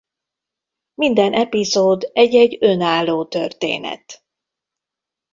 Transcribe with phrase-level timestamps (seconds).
[0.93, 4.23] Minden epizód egy-egy önálló történet.